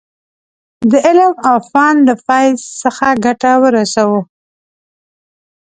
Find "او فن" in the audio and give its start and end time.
1.49-1.95